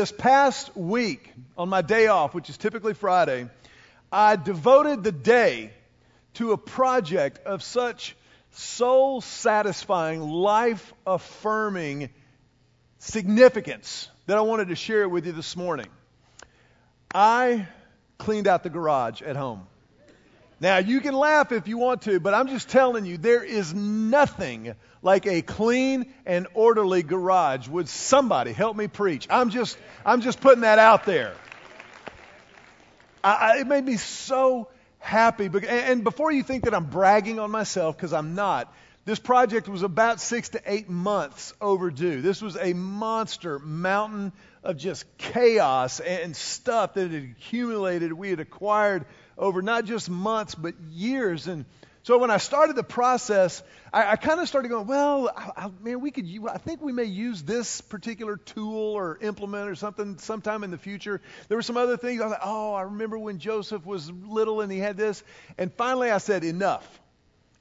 [0.00, 3.50] This past week, on my day off, which is typically Friday,
[4.10, 5.72] I devoted the day
[6.36, 8.16] to a project of such
[8.52, 12.08] soul satisfying, life affirming
[12.96, 15.88] significance that I wanted to share it with you this morning.
[17.14, 17.68] I
[18.16, 19.66] cleaned out the garage at home.
[20.60, 23.72] Now, you can laugh if you want to, but I'm just telling you, there is
[23.72, 27.66] nothing like a clean and orderly garage.
[27.66, 29.26] Would somebody help me preach?
[29.30, 31.32] I'm just, I'm just putting that out there.
[33.24, 35.48] I, I, it made me so happy.
[35.66, 38.70] And before you think that I'm bragging on myself, because I'm not,
[39.04, 42.20] this project was about six to eight months overdue.
[42.20, 48.12] This was a monster mountain of just chaos and stuff that had accumulated.
[48.12, 49.06] We had acquired
[49.38, 51.46] over not just months, but years.
[51.46, 51.64] And
[52.02, 55.70] so when I started the process, I, I kind of started going, well, I, I,
[55.82, 56.26] man, we could.
[56.50, 60.78] I think we may use this particular tool or implement or something sometime in the
[60.78, 61.22] future.
[61.48, 62.20] There were some other things.
[62.20, 65.22] I was like, oh, I remember when Joseph was little and he had this.
[65.56, 67.00] And finally, I said enough,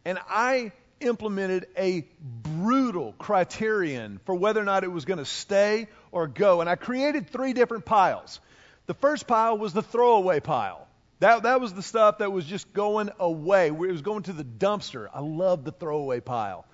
[0.03, 5.87] and I implemented a brutal criterion for whether or not it was going to stay
[6.11, 6.61] or go.
[6.61, 8.39] And I created three different piles.
[8.87, 10.87] The first pile was the throwaway pile.
[11.19, 13.67] That, that was the stuff that was just going away.
[13.67, 15.07] It was going to the dumpster.
[15.13, 16.65] I love the throwaway pile.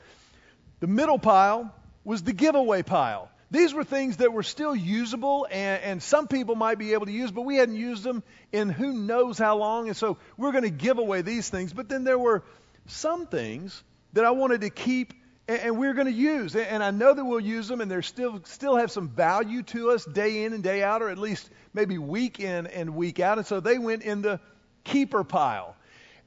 [0.80, 1.74] The middle pile
[2.04, 3.30] was the giveaway pile.
[3.52, 7.12] These were things that were still usable, and, and, some people might be able to
[7.12, 10.64] use, but we hadn't used them in who knows how long, and so we're going
[10.64, 11.72] to give away these things.
[11.72, 12.44] But then there were
[12.88, 13.84] some things
[14.16, 15.14] that I wanted to keep
[15.48, 16.56] and, we're going to use.
[16.56, 19.92] And, I know that we'll use them, and they still still have some value to
[19.92, 23.38] us day in and day out, or at least maybe week in and week out.
[23.38, 24.40] And so they went in the
[24.84, 25.76] keeper pile.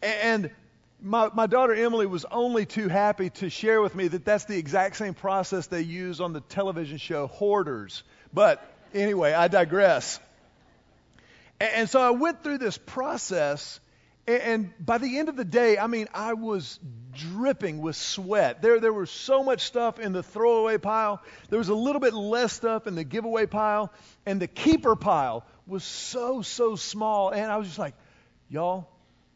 [0.02, 0.50] And
[1.02, 4.56] my, my daughter Emily was only too happy to share with me that that's the
[4.56, 8.04] exact same process they use on the television show Hoarders.
[8.32, 10.20] But anyway, I digress.
[11.60, 13.80] And so I went through this process
[14.28, 16.78] and by the end of the day, I mean, I was
[17.12, 18.60] dripping with sweat.
[18.60, 21.22] There, there was so much stuff in the throwaway pile.
[21.48, 23.90] There was a little bit less stuff in the giveaway pile.
[24.26, 27.30] And the keeper pile was so, so small.
[27.30, 27.94] And I was just like,
[28.50, 28.88] y'all,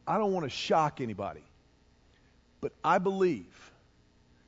[0.07, 1.45] I don't want to shock anybody.
[2.61, 3.73] But I believe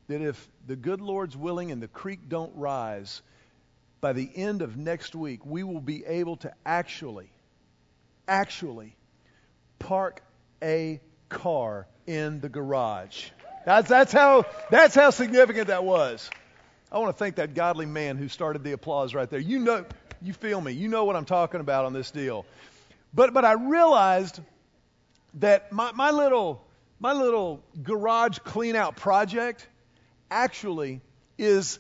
[0.09, 3.23] that if the good Lord's willing and the creek don't rise,
[4.03, 7.31] by the end of next week, we will be able to actually,
[8.29, 8.95] actually
[9.79, 10.23] park
[10.63, 13.31] a car in the garage.
[13.65, 16.29] That's, that's, how, that's how significant that was.
[16.93, 19.41] I want to thank that godly man who started the applause right there.
[19.41, 19.85] You know,
[20.23, 20.73] you feel me.
[20.73, 22.47] You know what I'm talking about on this deal.
[23.13, 24.41] But, but I realized
[25.35, 26.65] that my, my, little,
[27.01, 29.67] my little garage clean out project
[30.31, 31.01] actually
[31.39, 31.79] is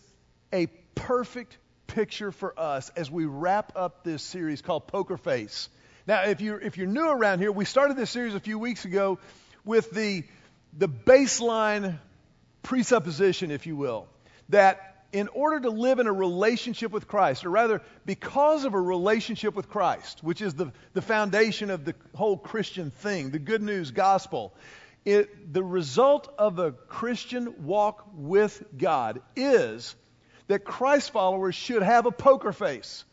[0.52, 5.68] a perfect picture for us as we wrap up this series called Poker Face.
[6.06, 8.84] Now, if you're, if you're new around here, we started this series a few weeks
[8.84, 9.18] ago
[9.64, 10.24] with the,
[10.76, 11.98] the baseline
[12.62, 14.06] presupposition, if you will,
[14.50, 18.80] that in order to live in a relationship with Christ, or rather, because of a
[18.80, 23.62] relationship with Christ, which is the, the foundation of the whole Christian thing, the good
[23.62, 24.52] news gospel,
[25.06, 29.94] it, the result of a Christian walk with God is
[30.48, 33.04] that Christ followers should have a poker face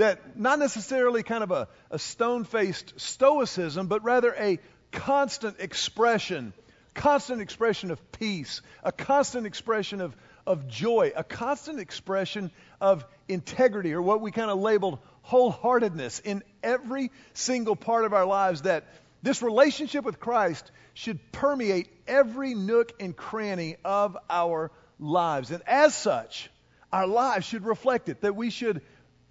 [0.00, 4.58] that not necessarily kind of a, a stone faced stoicism, but rather a
[4.92, 6.54] constant expression,
[6.94, 10.16] constant expression of peace, a constant expression of,
[10.46, 12.50] of joy, a constant expression
[12.80, 14.98] of integrity, or what we kind of labeled
[15.28, 18.84] wholeheartedness in every single part of our lives, that
[19.22, 25.50] this relationship with Christ should permeate every nook and cranny of our lives.
[25.50, 26.50] And as such,
[26.90, 28.80] our lives should reflect it, that we should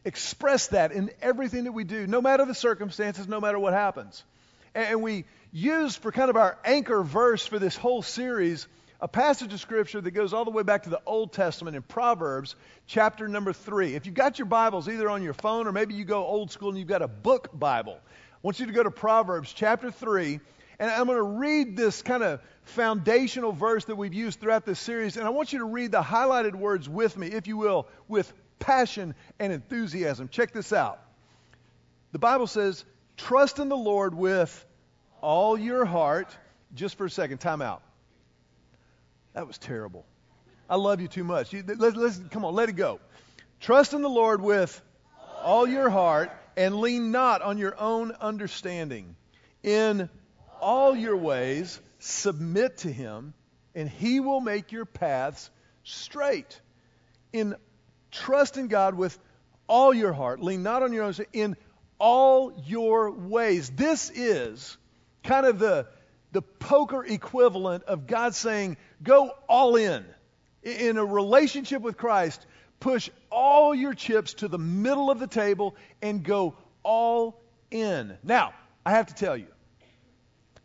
[0.06, 4.24] express that in everything that we do, no matter the circumstances, no matter what happens.
[4.76, 8.68] And we use for kind of our anchor verse for this whole series
[9.02, 11.82] a passage of scripture that goes all the way back to the Old Testament in
[11.82, 12.56] Proverbs,
[12.86, 13.96] chapter number three.
[13.96, 16.70] If you've got your Bibles either on your phone or maybe you go old school
[16.70, 20.42] and you've got a book Bible, I want you to go to Proverbs chapter three.
[20.80, 24.80] And I'm going to read this kind of foundational verse that we've used throughout this
[24.80, 25.18] series.
[25.18, 28.32] And I want you to read the highlighted words with me, if you will, with
[28.60, 30.28] passion and enthusiasm.
[30.30, 31.00] Check this out.
[32.12, 32.84] The Bible says,
[33.18, 34.66] trust in the Lord with
[35.22, 36.36] all your heart.
[36.76, 37.82] Just for a second, time out.
[39.34, 40.06] That was terrible.
[40.70, 41.52] I love you too much.
[41.54, 41.96] You, let,
[42.32, 43.00] come on, let it go.
[43.60, 44.80] Trust in the Lord with
[45.44, 49.16] all your heart and lean not on your own understanding.
[49.64, 50.10] In
[50.62, 53.34] all your ways, submit to him,
[53.76, 55.50] and he will make your paths
[55.84, 56.60] straight.
[57.34, 57.56] In
[58.12, 59.18] trust in God with
[59.68, 60.42] all your heart.
[60.42, 61.56] Lean not on your own, in
[62.00, 63.70] all your ways.
[63.70, 64.78] This is
[65.24, 65.88] kind of the,
[66.32, 70.06] the poker equivalent of God saying, go all in.
[70.64, 72.46] In a relationship with Christ,
[72.80, 77.42] push all your chips to the middle of the table and go all
[77.72, 78.18] in.
[78.24, 78.54] Now,
[78.86, 79.48] I have to tell you,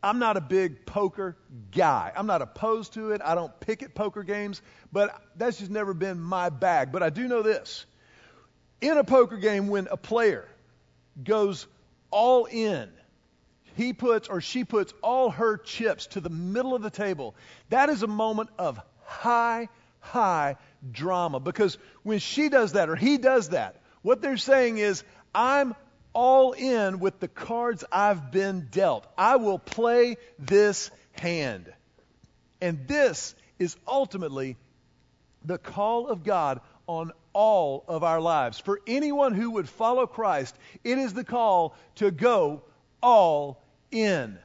[0.02, 1.36] I'm not a big poker
[1.72, 2.12] guy.
[2.14, 3.22] I'm not opposed to it.
[3.24, 4.60] I don't pick at poker games,
[4.94, 6.92] but that's just never been my bag.
[6.92, 7.84] But I do know this.
[8.80, 10.48] In a poker game, when a player
[11.22, 11.66] goes
[12.12, 12.88] all in,
[13.74, 17.34] he puts or she puts all her chips to the middle of the table,
[17.70, 19.68] that is a moment of high,
[19.98, 20.54] high
[20.92, 21.40] drama.
[21.40, 25.02] Because when she does that or he does that, what they're saying is,
[25.34, 25.74] I'm
[26.12, 29.08] all in with the cards I've been dealt.
[29.18, 31.72] I will play this hand.
[32.60, 34.56] And this is ultimately
[35.44, 38.58] the call of God on all of our lives.
[38.58, 42.62] For anyone who would follow Christ, it is the call to go
[43.02, 44.38] all in.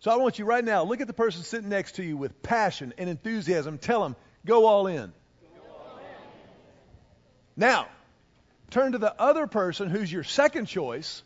[0.00, 2.42] So I want you right now, look at the person sitting next to you with
[2.42, 3.78] passion and enthusiasm.
[3.78, 5.12] Tell them, go all in.
[7.56, 7.88] Now,
[8.70, 11.22] turn to the other person who's your second choice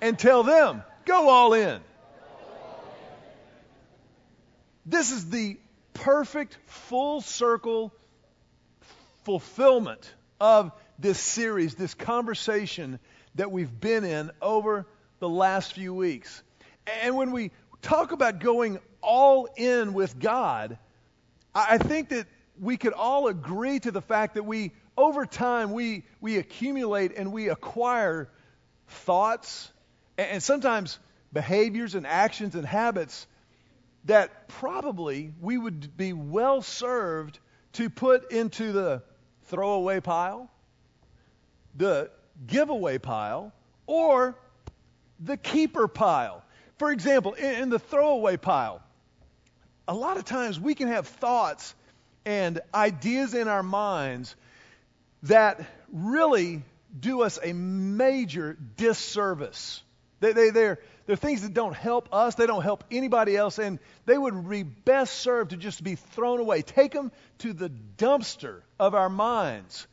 [0.00, 1.80] and tell them, go all in.
[4.86, 5.58] This is the
[5.94, 7.92] perfect full circle
[9.24, 12.98] fulfillment of this series, this conversation
[13.34, 14.86] that we've been in over
[15.18, 16.42] the last few weeks.
[17.02, 20.78] And when we talk about going all in with God,
[21.54, 22.26] I think that
[22.60, 27.32] we could all agree to the fact that we, over time, we, we accumulate and
[27.32, 28.28] we acquire
[28.88, 29.70] thoughts
[30.18, 30.98] and sometimes
[31.32, 33.26] behaviors and actions and habits
[34.04, 37.38] that probably we would be well served
[37.74, 39.02] to put into the
[39.52, 40.50] throwaway pile,
[41.76, 42.10] the
[42.46, 43.52] giveaway pile,
[43.86, 44.34] or
[45.20, 46.42] the keeper pile.
[46.78, 48.82] For example, in, the throwaway pile,
[49.86, 51.74] a lot of times we can have thoughts
[52.24, 54.34] and ideas in our minds
[55.24, 56.62] that really
[56.98, 59.82] do us a major disservice.
[60.20, 60.78] They, they, they're,
[61.12, 64.62] they're things that don't help us, they don't help anybody else, and they would be
[64.62, 66.62] best served to just be thrown away.
[66.62, 69.86] Take them to the dumpster of our minds.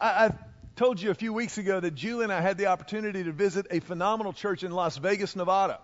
[0.00, 0.30] I, I
[0.76, 3.66] told you a few weeks ago that Julie and I had the opportunity to visit
[3.72, 5.80] a phenomenal church in Las Vegas, Nevada.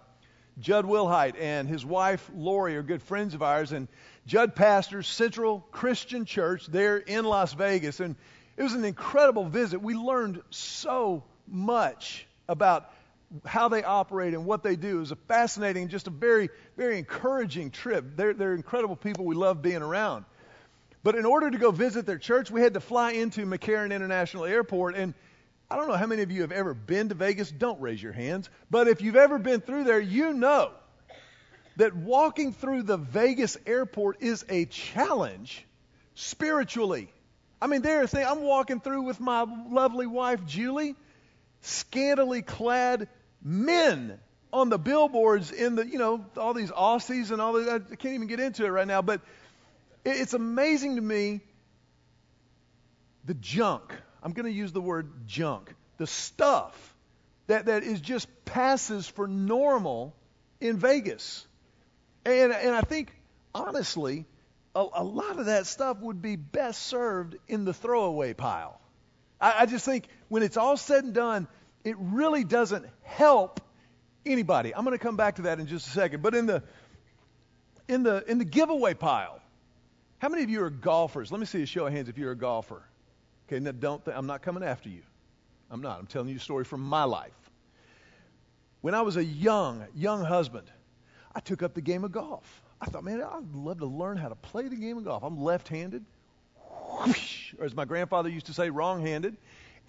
[0.60, 3.88] Jud Wilhite and his wife Lori are good friends of ours, and
[4.24, 7.98] Jud pastors Central Christian Church there in Las Vegas.
[7.98, 8.14] And
[8.56, 9.82] it was an incredible visit.
[9.82, 12.88] We learned so much about
[13.44, 15.00] how they operate and what they do.
[15.00, 18.16] is a fascinating, just a very, very encouraging trip.
[18.16, 20.24] They're, they're incredible people we love being around.
[21.02, 24.44] But in order to go visit their church, we had to fly into McCarran International
[24.44, 24.96] Airport.
[24.96, 25.14] And
[25.70, 27.50] I don't know how many of you have ever been to Vegas.
[27.50, 28.50] Don't raise your hands.
[28.70, 30.72] But if you've ever been through there, you know
[31.76, 35.64] that walking through the Vegas airport is a challenge
[36.14, 37.10] spiritually.
[37.62, 40.96] I mean, there are things, I'm walking through with my lovely wife, Julie,
[41.62, 43.08] scantily clad
[43.42, 44.18] men
[44.52, 47.86] on the billboards in the, you know, all these Aussies and all that.
[47.90, 49.20] I can't even get into it right now, but
[50.04, 51.40] it's amazing to me
[53.24, 53.94] the junk.
[54.22, 55.74] I'm going to use the word junk.
[55.98, 56.94] The stuff
[57.46, 60.14] that, that is just passes for normal
[60.60, 61.46] in Vegas.
[62.24, 63.14] And, and I think,
[63.54, 64.26] honestly,
[64.74, 68.80] a, a lot of that stuff would be best served in the throwaway pile.
[69.40, 71.48] I, I just think when it's all said and done,
[71.84, 73.60] it really doesn't help
[74.26, 74.74] anybody.
[74.74, 76.22] I'm going to come back to that in just a second.
[76.22, 76.62] But in the
[77.88, 79.40] in the in the giveaway pile,
[80.18, 81.32] how many of you are golfers?
[81.32, 82.82] Let me see a show of hands if you're a golfer.
[83.48, 85.02] Okay, now don't th- I'm not coming after you.
[85.70, 85.98] I'm not.
[85.98, 87.32] I'm telling you a story from my life.
[88.80, 90.70] When I was a young young husband,
[91.34, 92.62] I took up the game of golf.
[92.80, 95.22] I thought, man, I'd love to learn how to play the game of golf.
[95.22, 96.02] I'm left-handed,
[96.56, 97.06] or
[97.60, 99.36] as my grandfather used to say, wrong-handed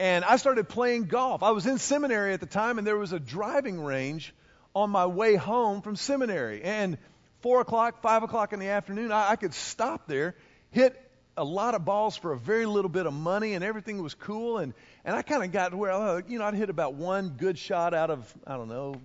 [0.01, 1.43] and I started playing golf.
[1.43, 4.33] I was in seminary at the time, and there was a driving range
[4.73, 6.63] on my way home from seminary.
[6.63, 6.97] And
[7.41, 10.33] four o'clock, five o'clock in the afternoon, I, I could stop there,
[10.71, 10.99] hit
[11.37, 14.57] a lot of balls for a very little bit of money, and everything was cool.
[14.57, 14.73] And
[15.05, 17.59] and I kind of got to where uh, you know I'd hit about one good
[17.59, 18.95] shot out of I don't know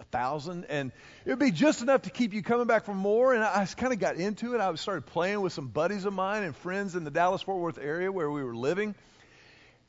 [0.00, 0.90] a thousand, and
[1.24, 3.34] it would be just enough to keep you coming back for more.
[3.34, 4.60] And I, I kind of got into it.
[4.60, 7.78] I started playing with some buddies of mine and friends in the Dallas Fort Worth
[7.78, 8.96] area where we were living.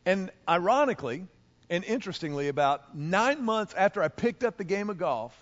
[0.06, 1.28] And ironically
[1.70, 5.34] and interestingly, about nine months after I picked up the game of golf,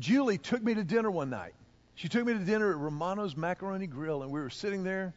[0.00, 1.54] Julie took me to dinner one night.
[1.94, 5.14] She took me to dinner at Romano's Macaroni Grill, and we were sitting there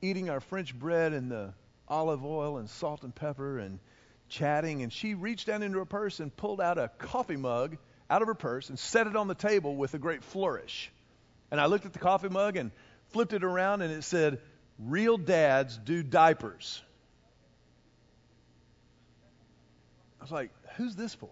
[0.00, 1.52] eating our French bread and the
[1.86, 3.78] olive oil and salt and pepper and
[4.30, 7.76] chatting, and she reached down into her purse and pulled out a coffee mug
[8.08, 10.90] out of her purse and set it on the table with a great flourish.
[11.50, 12.70] And I looked at the coffee mug and
[13.08, 14.40] flipped it around, and it said,
[14.78, 16.82] Real dads do diapers.
[20.20, 21.30] I was like, Who's this for?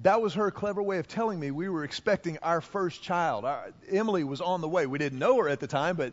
[0.00, 3.44] That was her clever way of telling me we were expecting our first child.
[3.44, 4.86] Our, Emily was on the way.
[4.86, 6.12] We didn't know her at the time, but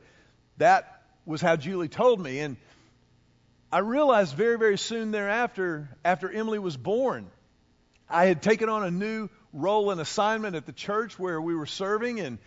[0.57, 2.39] that was how Julie told me.
[2.39, 2.57] And
[3.71, 7.31] I realized very, very soon thereafter, after Emily was born,
[8.07, 11.65] I had taken on a new role and assignment at the church where we were
[11.65, 12.37] serving, and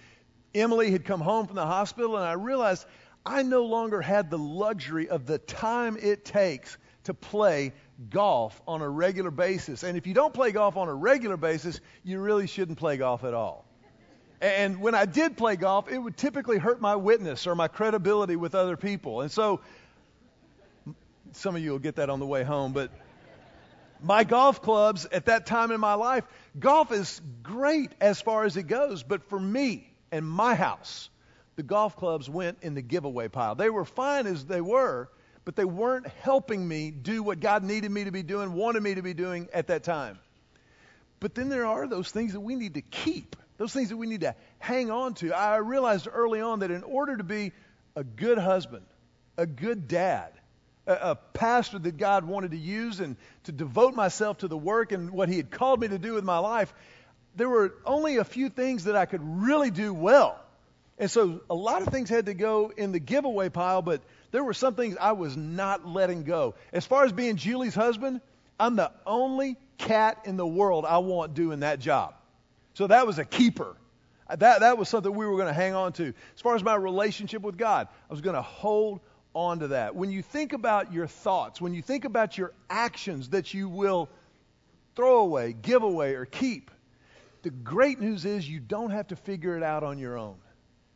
[0.55, 2.87] Emily had come home from the hospital, and I realized
[3.27, 7.73] I no longer had the luxury of the time it takes to play
[8.11, 9.83] golf on a regular basis.
[9.83, 13.25] And if you don't play golf on a regular basis, you really shouldn't play golf
[13.25, 13.65] at all.
[14.41, 18.37] And when I did play golf, it would typically hurt my witness or my credibility
[18.37, 19.21] with other people.
[19.23, 19.61] And so,
[21.33, 22.91] some of you will get that on the way home, but
[24.03, 26.25] my golf clubs at that time in my life,
[26.59, 31.09] golf is great as far as it goes, but for me and my house,
[31.57, 33.55] the golf clubs went in the giveaway pile.
[33.55, 35.09] They were fine as they were,
[35.45, 38.95] but they weren't helping me do what God needed me to be doing, wanted me
[38.95, 40.19] to be doing at that time.
[41.21, 44.07] But then there are those things that we need to keep, those things that we
[44.07, 45.33] need to hang on to.
[45.33, 47.53] I realized early on that in order to be
[47.97, 48.85] a good husband,
[49.37, 50.33] a good dad,
[50.87, 55.11] a, pastor that God wanted to use and to devote myself to the work and
[55.11, 56.73] what He had called me to do with my life,
[57.37, 60.39] there were only a few things that I could really do well.
[60.99, 64.03] And so a lot of things had to go in the giveaway pile, but
[64.35, 66.57] there were some things I was not letting go.
[66.73, 68.21] As far as being Julie's husband,
[68.59, 72.17] I'm the only cat in the world I want doing that job.
[72.73, 73.77] So that was a keeper.
[74.29, 76.13] That, that was something we were going to hang on to.
[76.35, 78.99] As far as my relationship with God, I was going to hold
[79.35, 79.95] on to that.
[79.95, 84.09] When you think about your thoughts, when you think about your actions that you will
[84.97, 86.73] throw away, give away, or keep,
[87.43, 90.35] the great news is you don't have to figure it out on your own.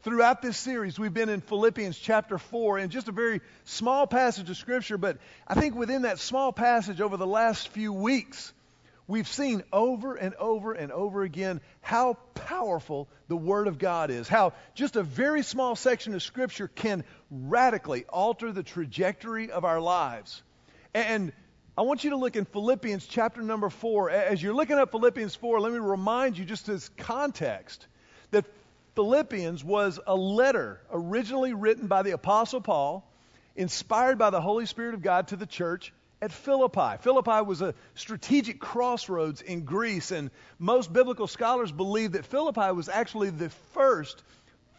[0.02, 4.49] Throughout this series, we've been in Philippians chapter 4, and just a very small passage
[4.49, 8.52] of Scripture, but I think within that small passage over the last few weeks,
[9.09, 14.28] we've seen over and over and over again how powerful the Word of God is.
[14.28, 19.81] How just a very small section of Scripture can radically alter the trajectory of our
[19.81, 20.45] lives.
[20.95, 21.33] And
[21.76, 24.11] I want you to look in Philippians chapter number 4.
[24.11, 27.85] As you're looking at Philippians 4, let me remind you just as context
[28.31, 28.45] that
[28.99, 33.09] Philippians was a letter originally written by the Apostle Paul,
[33.55, 37.00] inspired by the Holy Spirit of God to the church at Philippi.
[37.00, 42.88] Philippi was a strategic crossroads in Greece, and most biblical scholars believe that Philippi was
[42.88, 44.25] actually the first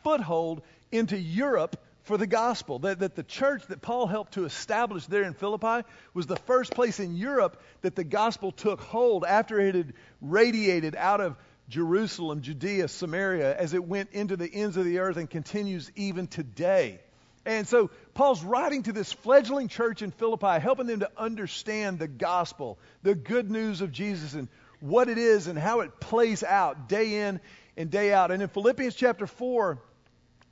[0.04, 2.80] foothold into Europe for the gospel.
[2.80, 6.74] That, that the church that Paul helped to establish there in Philippi was the first
[6.74, 11.38] place in Europe that the gospel took hold after it had radiated out of
[11.70, 16.28] Jerusalem, Judea, Samaria, as it went into the ends of the earth and continues even
[16.28, 17.00] today.
[17.46, 22.08] And so Paul's writing to this fledgling church in Philippi, helping them to understand the
[22.08, 24.50] gospel, the good news of Jesus, and
[24.82, 27.40] what it is and how it plays out day in
[27.78, 28.32] and day out.
[28.32, 29.80] And in Philippians chapter 4,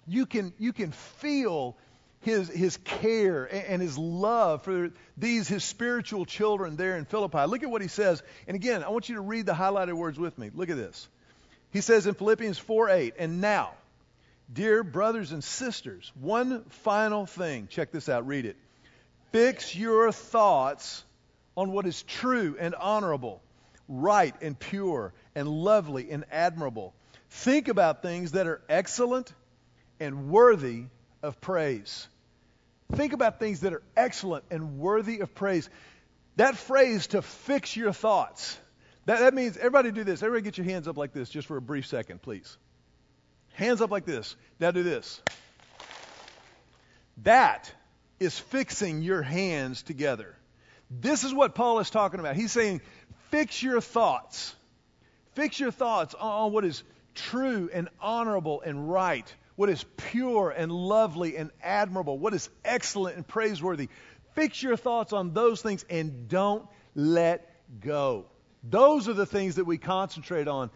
[0.08, 1.78] you can, you can feel
[2.22, 7.46] his, his care and his love for these, his spiritual children there in Philippi.
[7.46, 8.22] Look at what he says.
[8.48, 10.50] And again, I want you to read the highlighted words with me.
[10.54, 11.08] Look at this.
[11.72, 13.72] He says in Philippians 4 8, and now,
[14.52, 17.68] dear brothers and sisters, one final thing.
[17.68, 18.58] Check this out, read it.
[19.32, 21.04] Fix your thoughts
[21.56, 23.42] on what is true and honorable,
[23.88, 26.94] right and pure, and lovely and admirable.
[27.30, 29.34] Think about things that are excellent
[30.00, 30.86] and worthy
[31.28, 32.08] of praise.
[32.94, 35.70] Think about things that are excellent and worthy of praise.
[36.38, 38.58] That phrase, to fix your thoughts,
[39.06, 40.24] that, that means everybody do this.
[40.24, 42.58] Everybody get your hands up like this just for a brief second, please.
[43.54, 44.36] Hands up like this.
[44.60, 45.22] Now do this.
[47.24, 47.72] That
[48.20, 50.36] is fixing your hands together.
[50.90, 52.36] This is what Paul is talking about.
[52.36, 52.82] He's saying,
[53.32, 54.56] fix your thoughts.
[55.34, 56.84] Fix your thoughts on what is
[57.16, 63.18] true and honorable and right what is pure and lovely and admirable, what is excellent
[63.18, 63.90] and praiseworthy.
[64.36, 67.50] Fix your thoughts on those things and don't let
[67.82, 68.26] go.
[68.64, 70.70] Those are the things that we concentrate on.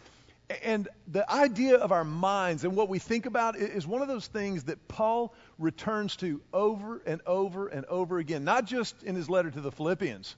[0.64, 4.26] And the idea of our minds and what we think about is one of those
[4.26, 9.30] things that Paul returns to over and over and over again, not just in his
[9.30, 10.34] letter to the Philippians,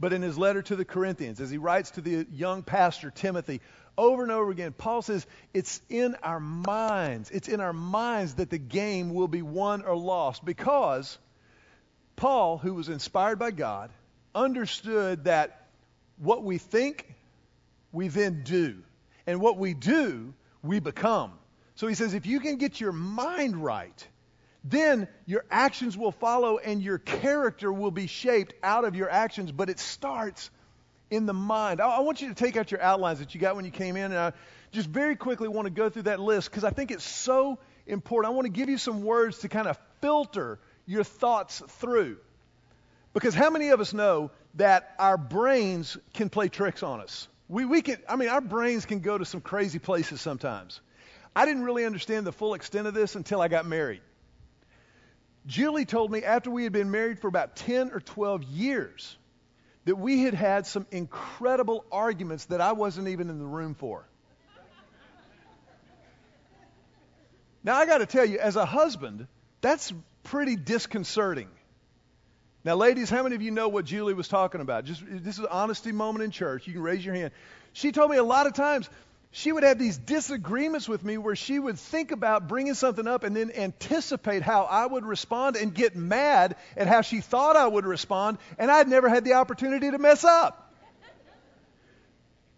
[0.00, 3.60] but in his letter to the Corinthians, as he writes to the young pastor Timothy,
[3.98, 7.30] over and over again, Paul says it's in our minds.
[7.30, 11.18] It's in our minds that the game will be won or lost because
[12.16, 13.90] Paul, who was inspired by God,
[14.34, 15.68] understood that
[16.16, 17.14] what we think,
[17.92, 18.78] we then do.
[19.26, 21.32] And what we do, we become.
[21.74, 24.08] So he says if you can get your mind right,
[24.64, 29.52] then your actions will follow and your character will be shaped out of your actions.
[29.52, 30.50] But it starts
[31.10, 31.80] in the mind.
[31.80, 33.96] I, I want you to take out your outlines that you got when you came
[33.96, 34.04] in.
[34.04, 34.32] And I
[34.72, 38.32] just very quickly want to go through that list because I think it's so important.
[38.32, 42.18] I want to give you some words to kind of filter your thoughts through.
[43.12, 47.28] Because how many of us know that our brains can play tricks on us?
[47.48, 50.80] We, we can, I mean, our brains can go to some crazy places sometimes.
[51.34, 54.00] I didn't really understand the full extent of this until I got married.
[55.46, 59.16] Julie told me after we had been married for about 10 or 12 years
[59.84, 64.04] that we had had some incredible arguments that I wasn't even in the room for.
[67.62, 69.26] Now, I got to tell you, as a husband,
[69.60, 69.92] that's
[70.24, 71.48] pretty disconcerting.
[72.64, 74.84] Now, ladies, how many of you know what Julie was talking about?
[74.84, 76.66] Just this is an honesty moment in church.
[76.66, 77.32] You can raise your hand.
[77.72, 78.88] She told me a lot of times
[79.32, 83.22] she would have these disagreements with me where she would think about bringing something up
[83.22, 87.66] and then anticipate how I would respond and get mad at how she thought I
[87.66, 90.66] would respond, and I'd never had the opportunity to mess up.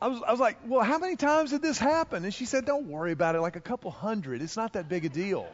[0.00, 2.24] I was, I was like, well, how many times did this happen?
[2.24, 4.42] And she said, don't worry about it, like a couple hundred.
[4.42, 5.46] It's not that big a deal.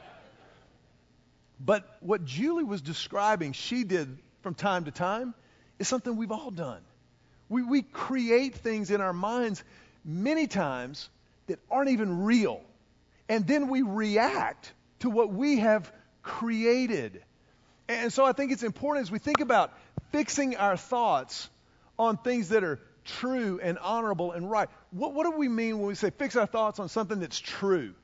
[1.60, 5.34] But what Julie was describing, she did from time to time,
[5.78, 6.80] is something we've all done.
[7.50, 9.62] We, we create things in our minds
[10.04, 11.08] many times
[11.46, 12.60] that aren't even real.
[13.28, 17.22] And then we react to what we have created.
[17.88, 19.72] And so I think it's important as we think about
[20.12, 21.48] fixing our thoughts
[21.98, 24.68] on things that are true and honorable and right.
[24.90, 27.94] What, what do we mean when we say fix our thoughts on something that's true?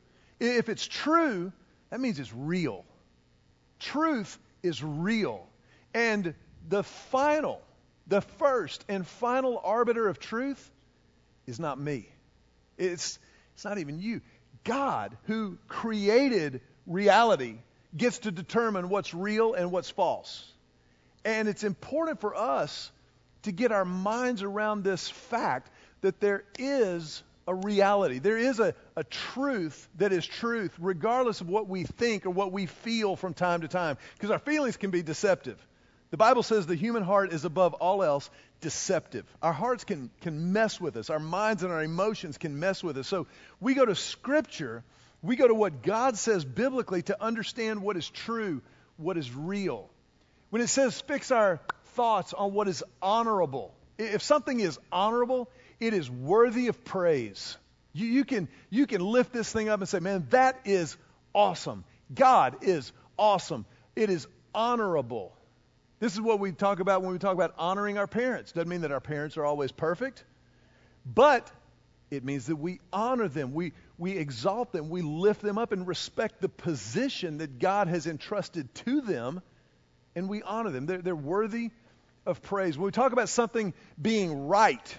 [0.40, 1.52] If it's true,
[1.90, 2.84] that means it's real.
[3.78, 5.46] Truth is real.
[5.92, 6.34] And
[6.68, 7.60] the final,
[8.06, 10.70] the first and final arbiter of truth
[11.46, 12.08] is not me.
[12.78, 13.18] It's,
[13.54, 14.20] it's not even you.
[14.64, 17.56] God, who created reality,
[17.96, 20.50] gets to determine what's real and what's false.
[21.24, 22.90] And it's important for us
[23.42, 28.18] to get our minds around this fact that there is a reality.
[28.18, 32.52] There is a, a truth that is truth, regardless of what we think or what
[32.52, 33.98] we feel from time to time.
[34.14, 35.58] Because our feelings can be deceptive.
[36.14, 39.26] The Bible says the human heart is above all else deceptive.
[39.42, 42.96] Our hearts can, can mess with us, our minds and our emotions can mess with
[42.98, 43.08] us.
[43.08, 43.26] So
[43.58, 44.84] we go to Scripture,
[45.22, 48.62] we go to what God says biblically to understand what is true,
[48.96, 49.90] what is real.
[50.50, 51.58] When it says fix our
[51.94, 53.74] thoughts on what is honorable.
[53.98, 55.50] If something is honorable,
[55.80, 57.56] it is worthy of praise.
[57.92, 60.96] You, you, can, you can lift this thing up and say, man, that is
[61.34, 61.82] awesome.
[62.14, 63.66] God is awesome.
[63.96, 65.32] It is honorable.
[66.00, 68.52] This is what we talk about when we talk about honoring our parents.
[68.52, 70.24] Doesn't mean that our parents are always perfect,
[71.06, 71.50] but
[72.10, 73.54] it means that we honor them.
[73.54, 74.90] We, we exalt them.
[74.90, 79.40] We lift them up and respect the position that God has entrusted to them,
[80.14, 80.86] and we honor them.
[80.86, 81.70] They're, they're worthy
[82.26, 82.76] of praise.
[82.76, 84.98] When we talk about something being right,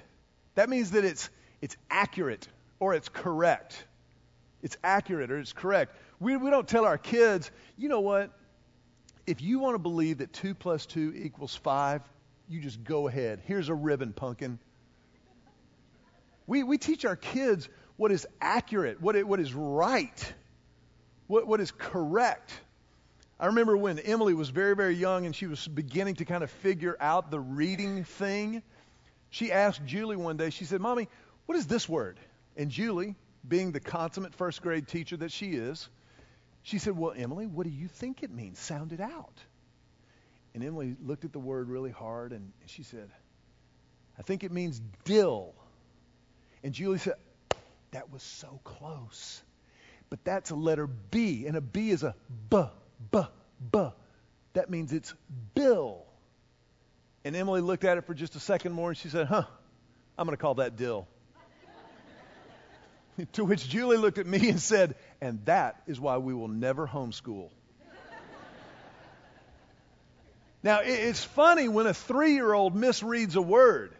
[0.55, 1.29] that means that it's,
[1.61, 2.47] it's accurate
[2.79, 3.83] or it's correct.
[4.61, 5.95] It's accurate or it's correct.
[6.19, 8.31] We, we don't tell our kids, you know what?
[9.27, 12.01] If you want to believe that 2 plus 2 equals 5,
[12.47, 13.41] you just go ahead.
[13.45, 14.59] Here's a ribbon, pumpkin.
[16.47, 20.33] We, we teach our kids what is accurate, what, it, what is right,
[21.27, 22.53] what, what is correct.
[23.39, 26.51] I remember when Emily was very, very young and she was beginning to kind of
[26.51, 28.61] figure out the reading thing.
[29.31, 31.09] She asked Julie one day, she said, Mommy,
[31.47, 32.19] what is this word?
[32.55, 33.15] And Julie,
[33.47, 35.89] being the consummate first grade teacher that she is,
[36.65, 38.57] she said, Well, Emily, what do you think it means?
[38.57, 39.39] Sound it out.
[40.55, 43.07] And Emily looked at the word really hard and she said,
[44.17, 45.53] I think it means dill.
[46.63, 47.13] And Julie said,
[47.91, 49.43] That was so close.
[50.09, 52.15] But that's a letter B, and a B is a
[52.49, 52.63] B
[53.11, 53.21] B,
[53.71, 53.87] B.
[54.53, 55.13] That means it's
[55.53, 56.03] Bill.
[57.23, 59.43] And Emily looked at it for just a second more and she said, Huh,
[60.17, 61.07] I'm going to call that Dill.
[63.33, 66.87] to which Julie looked at me and said, And that is why we will never
[66.87, 67.49] homeschool.
[70.63, 73.93] now, it's funny when a three year old misreads a word,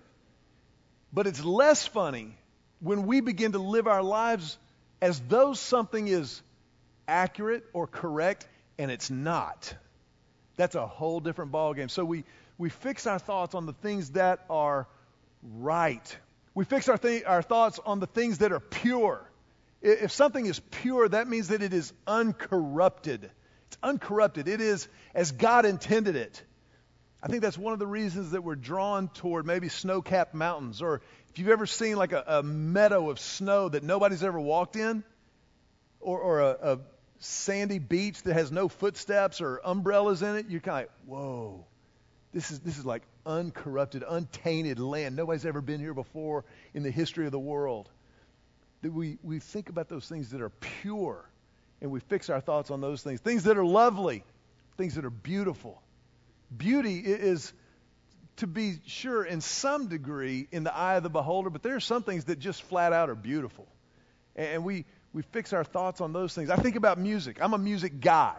[1.14, 2.38] but it's less funny
[2.80, 4.58] when we begin to live our lives
[5.02, 6.42] as though something is
[7.08, 8.48] accurate or correct
[8.78, 9.74] and it's not.
[10.58, 11.90] That's a whole different ballgame.
[11.90, 12.24] So we,
[12.58, 14.88] we fix our thoughts on the things that are
[15.44, 16.18] right.
[16.54, 19.22] We fix our, th- our thoughts on the things that are pure.
[19.82, 23.30] If something is pure, that means that it is uncorrupted.
[23.68, 24.48] It's uncorrupted.
[24.48, 26.42] It is as God intended it.
[27.22, 30.82] I think that's one of the reasons that we're drawn toward maybe snow capped mountains.
[30.82, 34.76] Or if you've ever seen like a, a meadow of snow that nobody's ever walked
[34.76, 35.04] in,
[36.00, 36.80] or, or a, a
[37.20, 41.66] sandy beach that has no footsteps or umbrellas in it, you're kind of like, whoa,
[42.32, 45.16] this is, this is like uncorrupted, untainted land.
[45.16, 47.90] Nobody's ever been here before in the history of the world.
[48.86, 50.52] That we, we think about those things that are
[50.84, 51.28] pure
[51.82, 53.20] and we fix our thoughts on those things.
[53.20, 54.24] Things that are lovely,
[54.78, 55.82] things that are beautiful.
[56.56, 57.52] Beauty is,
[58.36, 61.80] to be sure, in some degree in the eye of the beholder, but there are
[61.80, 63.66] some things that just flat out are beautiful.
[64.36, 66.52] And we, we fix our thoughts on those things.
[66.52, 67.40] I think about music.
[67.42, 68.36] I'm a music guy.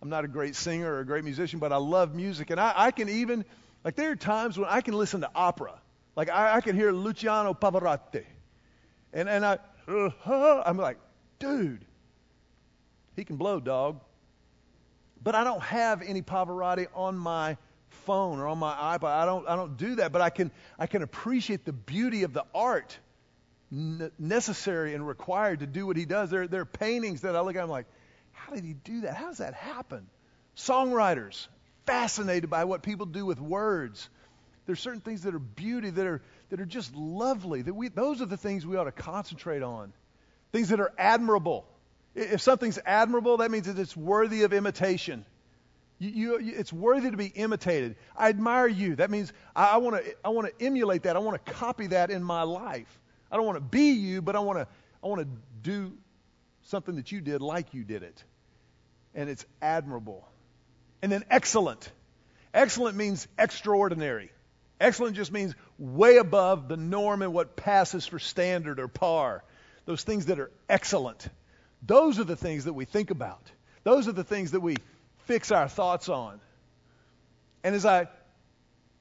[0.00, 2.50] I'm not a great singer or a great musician, but I love music.
[2.50, 3.44] And I, I can even,
[3.82, 5.74] like, there are times when I can listen to opera.
[6.14, 8.22] Like, I, I can hear Luciano Pavarotti.
[9.12, 9.58] And, and I,
[9.90, 10.98] uh, I'm like,
[11.38, 11.84] dude,
[13.16, 14.00] he can blow, dog.
[15.22, 17.56] But I don't have any Pavarotti on my
[17.88, 19.04] phone or on my iPod.
[19.04, 22.32] I don't, I don't do that, but I can, I can appreciate the beauty of
[22.32, 22.98] the art
[23.70, 26.30] necessary and required to do what he does.
[26.30, 27.86] There, there are paintings that I look at, I'm like,
[28.32, 29.14] how did he do that?
[29.14, 30.06] How does that happen?
[30.56, 31.46] Songwriters,
[31.86, 34.08] fascinated by what people do with words.
[34.66, 37.62] There's certain things that are beauty, that are, that are just lovely.
[37.62, 39.92] That we, those are the things we ought to concentrate on.
[40.52, 41.66] Things that are admirable.
[42.14, 45.24] If something's admirable, that means that it's worthy of imitation.
[45.98, 47.96] You, you, it's worthy to be imitated.
[48.16, 48.96] I admire you.
[48.96, 51.14] That means I, want to I wanna emulate that.
[51.14, 53.00] I want to copy that in my life.
[53.30, 54.66] I don't want to be you, but I want to
[55.02, 55.28] I want to
[55.62, 55.92] do
[56.64, 58.24] something that you did like you did it.
[59.14, 60.26] And it's admirable.
[61.02, 61.90] And then excellent.
[62.52, 64.30] Excellent means extraordinary.
[64.80, 69.44] Excellent just means way above the norm and what passes for standard or par.
[69.84, 71.28] Those things that are excellent.
[71.82, 73.42] Those are the things that we think about.
[73.84, 74.76] Those are the things that we
[75.26, 76.40] fix our thoughts on.
[77.62, 78.08] And as I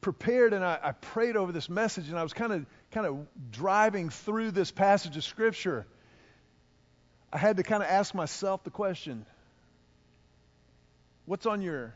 [0.02, 3.26] prepared and I, I prayed over this message and I was kind of kind of
[3.52, 5.86] driving through this passage of scripture,
[7.32, 9.26] I had to kind of ask myself the question,
[11.26, 11.94] what's on your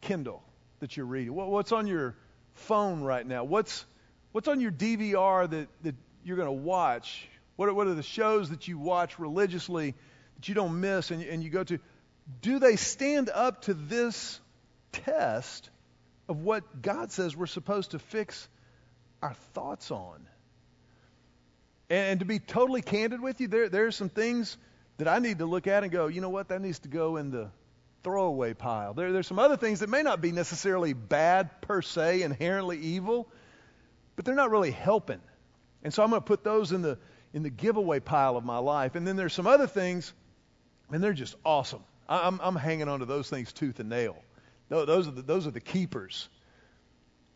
[0.00, 0.42] Kindle
[0.80, 1.34] that you're reading?
[1.34, 2.16] What's on your
[2.54, 3.44] phone right now?
[3.44, 3.84] What's
[4.32, 8.02] what's on your DVR that, that you're going to watch what are, what are the
[8.02, 9.94] shows that you watch religiously
[10.36, 11.78] that you don't miss and, and you go to?
[12.40, 14.40] Do they stand up to this
[14.92, 15.70] test
[16.28, 18.48] of what God says we're supposed to fix
[19.22, 20.26] our thoughts on?
[21.90, 24.56] And, to be totally candid with you, there, there are some things
[24.96, 27.16] that I need to look at and go, you know what, that needs to go
[27.16, 27.50] in the
[28.02, 28.94] throwaway pile.
[28.94, 33.28] There, there's some other things that may not be necessarily bad per se, inherently evil,
[34.16, 35.20] but they're not really helping.
[35.82, 36.98] And so I'm going to put those in the
[37.32, 38.94] in the giveaway pile of my life.
[38.94, 40.12] And then there's some other things,
[40.90, 41.82] and they're just awesome.
[42.08, 44.16] I'm, I'm hanging on to those things tooth and nail.
[44.68, 46.28] Those are the, those are the keepers.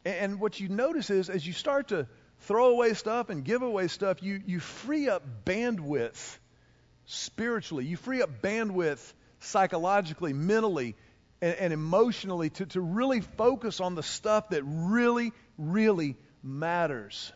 [0.04, 2.06] And what you notice is as you start to
[2.40, 6.38] throw away stuff and give away stuff, you, you free up bandwidth
[7.06, 7.84] spiritually.
[7.84, 10.96] You free up bandwidth psychologically, mentally,
[11.40, 17.32] and, and emotionally to, to really focus on the stuff that really, really matters.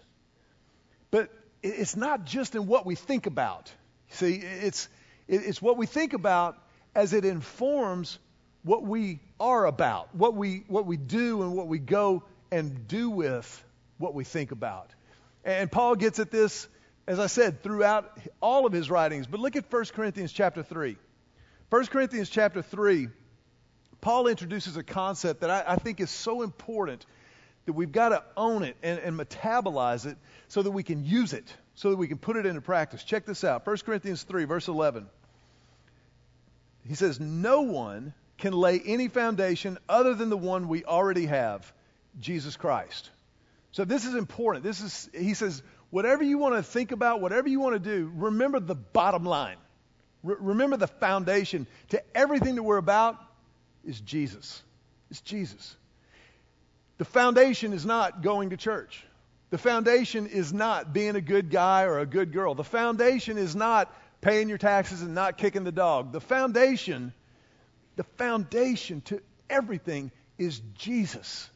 [1.10, 1.30] But
[1.62, 3.72] it's not just in what we think about.
[4.10, 4.88] See, it's,
[5.28, 6.56] it's what we think about
[6.94, 8.18] as it informs
[8.62, 13.10] what we are about, what we, what we do and what we go and do
[13.10, 13.64] with
[13.98, 14.90] what we think about.
[15.44, 16.68] And Paul gets at this,
[17.06, 19.26] as I said, throughout all of his writings.
[19.26, 20.96] But look at 1 Corinthians chapter 3.
[21.70, 23.08] 1 Corinthians chapter 3,
[24.00, 27.06] Paul introduces a concept that I, I think is so important
[27.66, 30.16] that we've got to own it and, and metabolize it
[30.48, 33.04] so that we can use it, so that we can put it into practice.
[33.04, 35.06] Check this out 1 Corinthians 3, verse 11.
[36.88, 41.72] He says, No one can lay any foundation other than the one we already have,
[42.18, 43.10] Jesus Christ.
[43.70, 44.64] So this is important.
[44.64, 48.10] This is, he says, whatever you want to think about, whatever you want to do,
[48.16, 49.58] remember the bottom line.
[50.22, 53.16] Re- remember the foundation to everything that we're about
[53.84, 54.62] is Jesus.
[55.10, 55.76] It's Jesus.
[56.98, 59.04] The foundation is not going to church.
[59.50, 62.54] The foundation is not being a good guy or a good girl.
[62.54, 66.12] The foundation is not paying your taxes and not kicking the dog.
[66.12, 67.12] The foundation,
[67.96, 71.50] the foundation to everything is Jesus.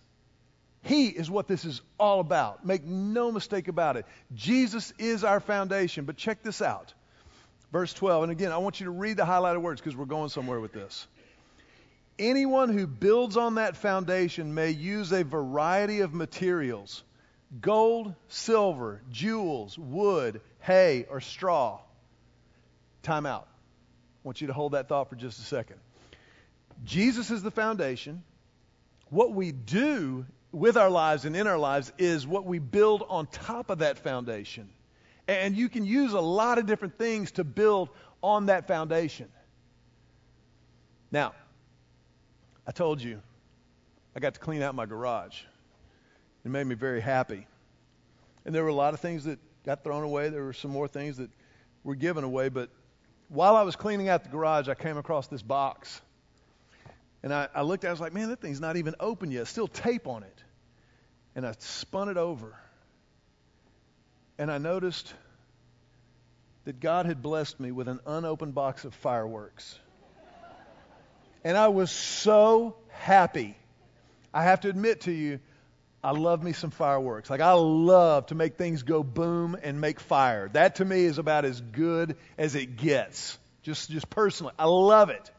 [0.83, 2.66] He is what this is all about.
[2.66, 4.07] Make no mistake about it.
[4.35, 6.05] Jesus is our foundation.
[6.05, 6.92] But check this out.
[7.75, 8.23] Verse 12.
[8.23, 10.73] And again, I want you to read the highlighted words because we're going somewhere with
[10.73, 11.09] this.
[12.21, 17.03] Anyone who builds on that foundation may use a variety of materials
[17.61, 21.81] gold, silver, jewels, wood, hay, or straw.
[23.03, 23.49] Time out.
[23.49, 25.81] I want you to hold that thought for just a second.
[26.85, 28.23] Jesus is the foundation.
[29.11, 33.27] what we do with our lives and in our lives is what we build on
[33.27, 34.69] top of that foundation.
[35.27, 37.89] And you can use a lot of different things to build
[38.23, 39.29] on that foundation.
[41.11, 41.35] Now,
[42.67, 43.21] I told you
[44.17, 45.41] I got to clean out my garage.
[46.45, 47.47] It made me very happy.
[48.45, 50.29] And there were a lot of things that got thrown away.
[50.29, 51.31] There were some more things that
[51.83, 52.51] were given away.
[52.51, 52.71] But
[53.29, 56.01] while I was cleaning out the garage, I came across this box.
[57.23, 59.31] And I, I looked at it, I was like, man, that thing's not even open
[59.31, 59.47] yet.
[59.47, 60.45] Still tape on it.
[61.35, 62.55] And I spun it over.
[64.38, 65.12] And I noticed
[66.64, 69.79] that God had blessed me with an unopened box of fireworks.
[71.44, 73.57] And I was so happy.
[74.33, 75.40] I have to admit to you,
[76.03, 77.31] I love me some fireworks.
[77.31, 80.49] Like, I love to make things go boom and make fire.
[80.53, 83.38] That to me is about as good as it gets.
[83.62, 84.53] Just, just personally.
[84.59, 85.31] I love it.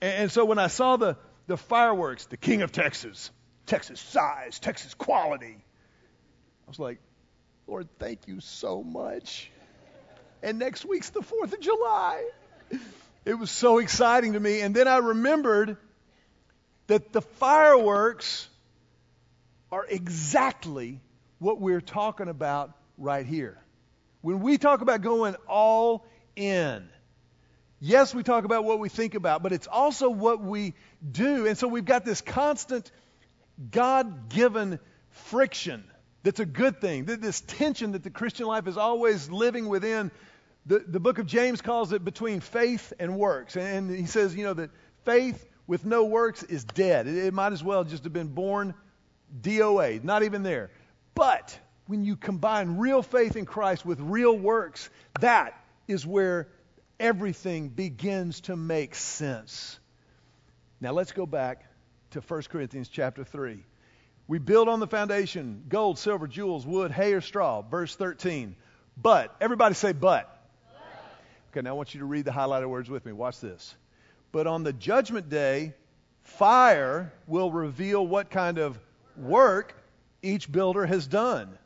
[0.00, 3.30] And, and so when I saw the, the fireworks, the king of Texas,
[3.66, 6.98] Texas size, Texas quality, I was like,
[7.70, 9.48] Lord, thank you so much.
[10.42, 12.24] And next week's the 4th of July.
[13.24, 14.60] It was so exciting to me.
[14.60, 15.76] And then I remembered
[16.88, 18.48] that the fireworks
[19.70, 20.98] are exactly
[21.38, 23.56] what we're talking about right here.
[24.20, 26.04] When we talk about going all
[26.34, 26.88] in,
[27.78, 30.74] yes, we talk about what we think about, but it's also what we
[31.08, 31.46] do.
[31.46, 32.90] And so we've got this constant
[33.70, 34.80] God given
[35.10, 35.84] friction
[36.22, 40.10] that's a good thing, this tension that the Christian life is always living within.
[40.66, 43.56] The, the book of James calls it between faith and works.
[43.56, 44.70] And he says, you know, that
[45.04, 47.06] faith with no works is dead.
[47.06, 48.74] It, it might as well just have been born
[49.40, 50.70] DOA, not even there.
[51.14, 55.54] But when you combine real faith in Christ with real works, that
[55.88, 56.48] is where
[56.98, 59.78] everything begins to make sense.
[60.80, 61.64] Now let's go back
[62.10, 63.64] to 1 Corinthians chapter 3.
[64.30, 67.62] We build on the foundation gold, silver, jewels, wood, hay, or straw.
[67.62, 68.54] Verse 13.
[68.96, 70.46] But, everybody say, but.
[70.72, 70.78] but.
[71.50, 73.10] Okay, now I want you to read the highlighted words with me.
[73.10, 73.74] Watch this.
[74.30, 75.74] But on the judgment day,
[76.22, 78.78] fire will reveal what kind of
[79.16, 79.74] work
[80.22, 81.58] each builder has done.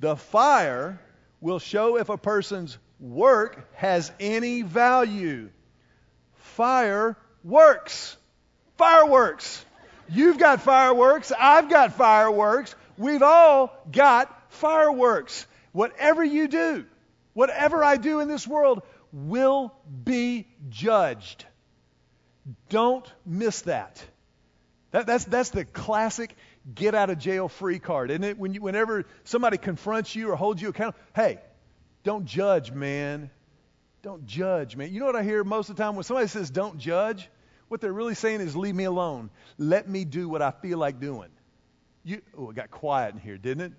[0.00, 1.00] The fire
[1.40, 5.50] will show if a person's work has any value.
[6.34, 8.16] Fire works.
[8.76, 9.64] Fireworks.
[10.08, 11.32] You've got fireworks.
[11.38, 12.74] I've got fireworks.
[12.96, 15.46] We've all got fireworks.
[15.72, 16.84] Whatever you do,
[17.32, 21.44] whatever I do in this world will be judged.
[22.68, 24.04] Don't miss that.
[24.90, 26.34] that that's, that's the classic
[26.74, 28.10] get out of jail free card.
[28.10, 28.38] Isn't it?
[28.38, 31.38] When you, whenever somebody confronts you or holds you accountable, hey,
[32.04, 33.30] don't judge, man.
[34.02, 34.92] Don't judge, man.
[34.92, 37.28] You know what I hear most of the time when somebody says don't judge?
[37.72, 39.30] What they're really saying is leave me alone.
[39.56, 41.30] Let me do what I feel like doing.
[42.04, 43.72] You, oh, it got quiet in here, didn't it?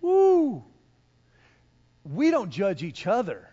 [0.00, 0.62] Woo!
[2.04, 3.48] We don't judge each other.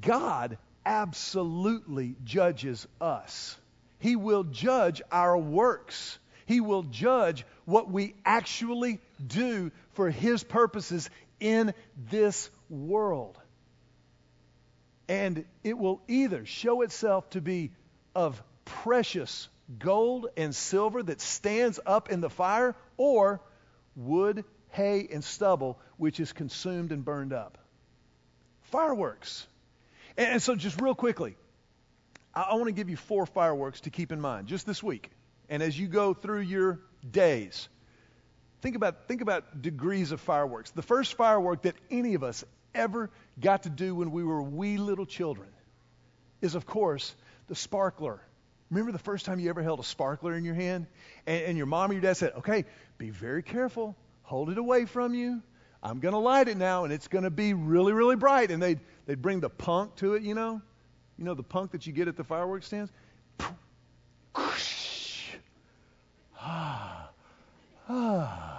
[0.00, 3.54] God absolutely judges us.
[3.98, 6.18] He will judge our works.
[6.46, 11.74] He will judge what we actually do for His purposes in
[12.10, 13.38] this world.
[15.08, 17.72] And it will either show itself to be
[18.14, 23.40] of precious gold and silver that stands up in the fire, or
[23.96, 27.58] wood, hay, and stubble, which is consumed and burned up.
[28.62, 29.46] Fireworks.
[30.16, 31.36] And, so, just real quickly,
[32.34, 35.10] I, want to give you four fireworks to keep in mind just this week.
[35.48, 37.68] And as you go through your days,
[38.62, 40.70] think about, think about degrees of fireworks.
[40.70, 44.76] The first firework that any of us ever got to do when we were wee
[44.76, 45.48] little children
[46.40, 47.14] is, of course,
[47.48, 48.20] the sparkler.
[48.70, 50.86] Remember the first time you ever held a sparkler in your hand?
[51.26, 52.64] And, and your mom or your dad said, okay,
[52.98, 53.96] be very careful.
[54.22, 55.42] Hold it away from you.
[55.82, 58.50] I'm going to light it now, and it's going to be really, really bright.
[58.50, 60.62] And they'd, they'd bring the punk to it, you know?
[61.18, 62.90] You know the punk that you get at the fireworks stands?
[66.44, 67.08] Ah,
[67.88, 68.51] ah.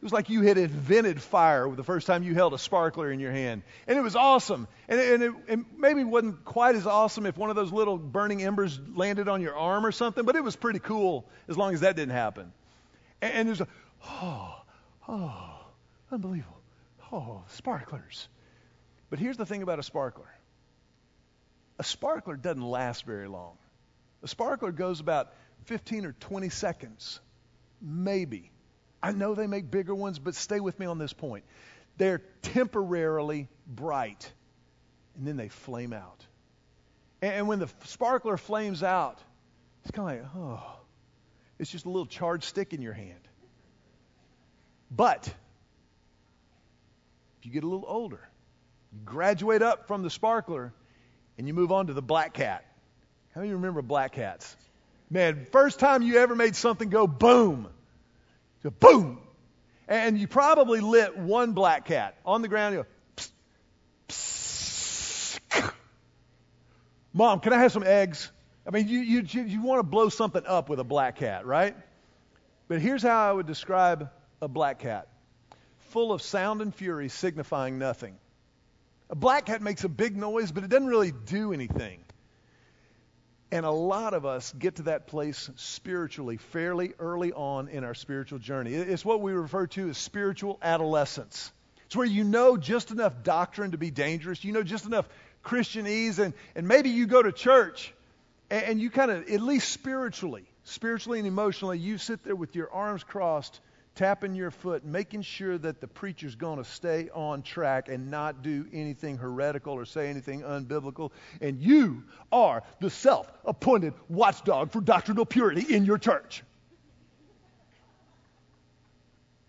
[0.00, 3.20] It was like you had invented fire the first time you held a sparkler in
[3.20, 3.62] your hand.
[3.86, 4.66] And it was awesome.
[4.88, 8.42] And, it, and it, maybe wasn't quite as awesome if one of those little burning
[8.42, 11.80] embers landed on your arm or something, but it was pretty cool as long as
[11.80, 12.50] that didn't happen.
[13.20, 13.68] And, and there's a,
[14.06, 14.62] oh,
[15.06, 15.66] oh,
[16.10, 16.62] unbelievable.
[17.12, 18.26] Oh, sparklers.
[19.10, 20.30] But here's the thing about a sparkler
[21.78, 23.58] a sparkler doesn't last very long.
[24.22, 25.34] A sparkler goes about
[25.64, 27.20] 15 or 20 seconds,
[27.82, 28.50] maybe.
[29.02, 31.44] I know they make bigger ones, but stay with me on this point.
[31.96, 34.32] They're temporarily bright,
[35.16, 36.26] and then they flame out.
[37.22, 39.18] And when the sparkler flames out,
[39.82, 40.76] It's kind of like, oh,
[41.58, 43.20] it's just a little charred stick in your hand.
[44.90, 45.26] But
[47.38, 48.20] if you get a little older,
[48.92, 50.72] you graduate up from the sparkler
[51.38, 52.64] and you move on to the black cat.
[53.34, 54.56] How many remember black cats?
[55.08, 57.68] Man, first time you ever made something go boom.
[58.62, 59.20] So boom.
[59.88, 62.74] And you probably lit one black cat on the ground.
[62.74, 62.88] You go,
[64.08, 65.72] psst, psst.
[67.12, 68.30] Mom, can I have some eggs?
[68.66, 71.74] I mean, you, you, you want to blow something up with a black cat, right?
[72.68, 75.08] But here's how I would describe a black cat
[75.90, 78.16] full of sound and fury, signifying nothing.
[79.08, 81.98] A black cat makes a big noise, but it doesn't really do anything.
[83.52, 87.94] And a lot of us get to that place spiritually fairly early on in our
[87.94, 88.74] spiritual journey.
[88.74, 91.50] It's what we refer to as spiritual adolescence.
[91.86, 95.08] It's where you know just enough doctrine to be dangerous, you know just enough
[95.44, 97.92] Christianese, and, and maybe you go to church
[98.50, 102.54] and, and you kind of, at least spiritually, spiritually and emotionally, you sit there with
[102.54, 103.60] your arms crossed
[104.00, 108.40] tapping your foot, making sure that the preacher's going to stay on track and not
[108.40, 111.10] do anything heretical or say anything unbiblical.
[111.42, 116.42] And you are the self appointed watchdog for doctrinal purity in your church.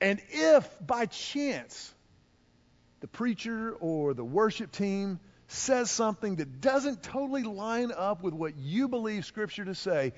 [0.01, 1.93] And if by chance
[2.99, 8.57] the preacher or the worship team says something that doesn't totally line up with what
[8.57, 10.11] you believe Scripture to say,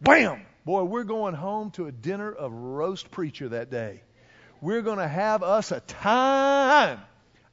[0.00, 0.40] Bam!
[0.64, 4.02] Boy, we're going home to a dinner of roast preacher that day.
[4.60, 7.00] We're going to have us a time.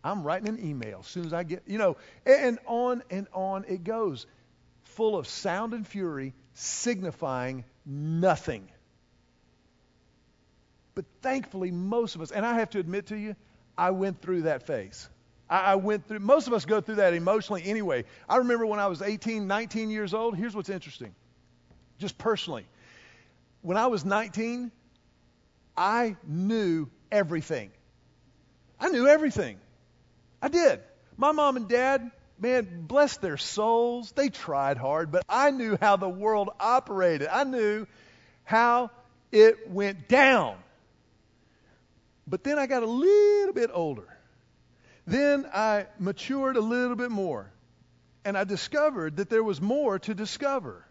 [0.03, 3.65] I'm writing an email as soon as I get, you know, and on and on
[3.67, 4.25] it goes,
[4.83, 8.69] full of sound and fury, signifying nothing.
[10.95, 13.35] But thankfully, most of us, and I have to admit to you,
[13.77, 15.09] I went through that phase.
[15.49, 18.03] I, went through, most of us go through that emotionally anyway.
[18.27, 20.35] I remember when I was 18, 19 years old.
[20.35, 21.15] Here's what's interesting
[21.99, 22.65] just personally.
[23.61, 24.71] When I was 19,
[25.75, 27.71] I knew everything.
[28.79, 29.57] I knew everything.
[30.41, 30.81] I did.
[31.17, 34.11] My mom and dad, man, bless their souls.
[34.11, 37.27] They tried hard, but I knew how the world operated.
[37.27, 37.87] I knew
[38.43, 38.91] how
[39.31, 40.57] it went down.
[42.27, 44.07] But then I got a little bit older.
[45.05, 47.51] Then I matured a little bit more.
[48.25, 50.85] And I discovered that there was more to discover.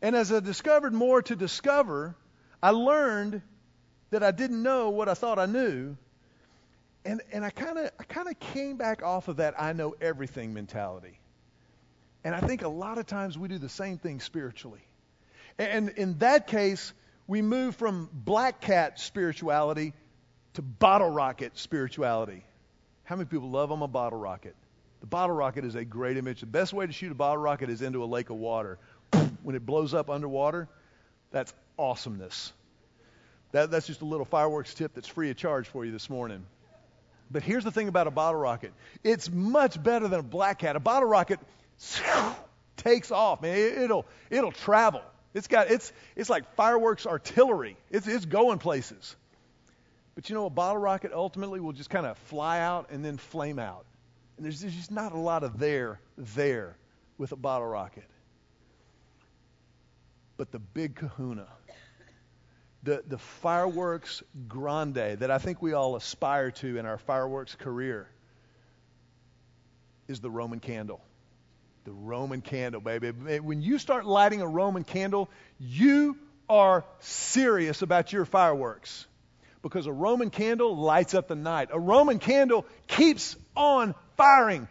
[0.00, 2.14] And as I discovered more to discover,
[2.62, 3.42] I learned
[4.10, 5.96] that I didn't know what I thought I knew.
[7.04, 9.94] And, and I kind of I kind of came back off of that I know
[10.00, 11.18] everything mentality.
[12.24, 14.82] And I think a lot of times we do the same thing spiritually.
[15.58, 16.92] And in that case,
[17.26, 19.94] we move from black cat spirituality
[20.54, 22.44] to bottle rocket spirituality.
[23.04, 24.54] How many people love them a bottle rocket?
[25.00, 26.40] The bottle rocket is a great image.
[26.40, 28.78] The best way to shoot a bottle rocket is into a lake of water
[29.42, 30.68] when it blows up underwater,
[31.30, 32.52] that's awesomeness.
[33.52, 36.44] That, that's just a little fireworks tip that's free of charge for you this morning.
[37.30, 38.72] But here's the thing about a bottle rocket
[39.04, 40.76] it's much better than a black cat.
[40.76, 41.40] A bottle rocket
[42.76, 43.56] takes off, man.
[43.56, 45.02] It, will it'll travel.
[45.34, 47.76] It's got it's it's like fireworks artillery.
[47.90, 49.16] It's it's going places.
[50.14, 53.18] But you know, a bottle rocket ultimately will just kind of fly out and then
[53.18, 53.84] flame out.
[54.36, 56.76] And there's, there's just not a lot of there there
[57.18, 58.04] with a bottle rocket
[60.38, 61.46] but the big kahuna,
[62.84, 68.08] the, the fireworks grande that I think we all aspire to in our fireworks career
[70.06, 71.02] is the Roman candle.
[71.84, 73.10] The Roman candle, baby.
[73.10, 75.28] When you start lighting a Roman candle,
[75.58, 76.16] you
[76.48, 79.06] are serious about your fireworks
[79.62, 81.70] because a Roman candle lights up the night.
[81.72, 84.68] A Roman candle keeps on firing.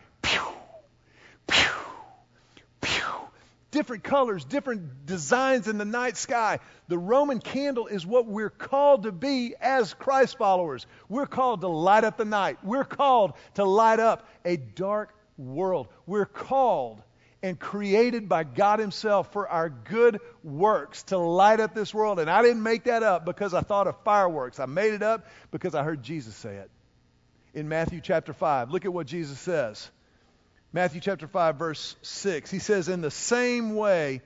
[3.78, 6.58] Different colors, different designs in the night sky.
[6.88, 10.88] The Roman candle is what we're called to be as Christ followers.
[11.10, 12.58] We're called to light up the night.
[12.64, 15.90] We're called to light up a dark world.
[16.08, 17.04] We're called
[17.44, 22.18] and created by God Himself for our good works to light up this world.
[22.20, 24.60] And I didn't make that up because I thought of fireworks.
[24.60, 26.72] I made it up because I heard Jesus say it.
[27.54, 29.88] In Matthew chapter 5, look at what Jesus says.
[30.78, 32.52] Matthew chapter 5, verse 6.
[32.52, 34.22] He says, In the same way,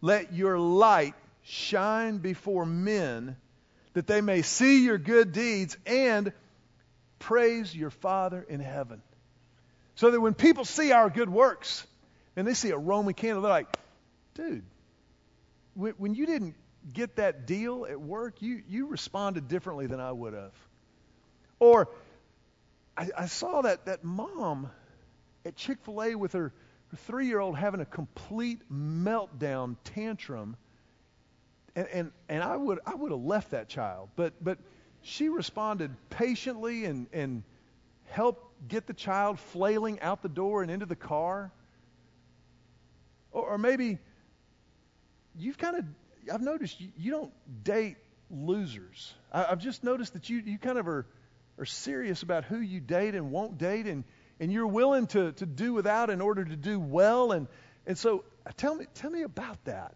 [0.00, 3.36] let your light shine before men
[3.92, 6.32] that they may see your good deeds and
[7.18, 9.02] praise your Father in heaven.
[9.94, 11.86] So that when people see our good works
[12.34, 13.76] and they see a Roman candle, they're like,
[14.32, 14.64] dude,
[15.74, 16.54] when you didn't
[16.94, 20.54] get that deal at work, you, you responded differently than I would have.
[21.58, 21.90] Or
[22.96, 24.70] I, I saw that, that mom
[25.44, 26.52] at Chick fil A with her,
[26.90, 30.56] her three year old having a complete meltdown tantrum
[31.76, 34.58] And, and, and I would I would have left that child, but but
[35.02, 37.42] she responded patiently and, and
[38.06, 41.52] helped get the child flailing out the door and into the car.
[43.32, 43.98] Or, or maybe
[45.38, 45.84] you've kind of
[46.32, 47.32] I've noticed you, you don't
[47.64, 47.96] date
[48.30, 49.14] losers.
[49.32, 51.06] I, I've just noticed that you you kind of are
[51.58, 54.04] are serious about who you date and won't date, and
[54.40, 57.30] and you're willing to to do without in order to do well.
[57.32, 57.46] And
[57.86, 59.94] and so uh, tell me tell me about that.